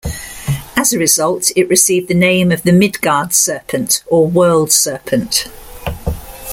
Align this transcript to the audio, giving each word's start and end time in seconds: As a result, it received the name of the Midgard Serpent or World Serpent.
As 0.75 0.91
a 0.91 0.97
result, 0.97 1.51
it 1.55 1.69
received 1.69 2.07
the 2.07 2.15
name 2.15 2.51
of 2.51 2.63
the 2.63 2.71
Midgard 2.73 3.35
Serpent 3.35 4.03
or 4.07 4.25
World 4.27 4.71
Serpent. 4.71 5.47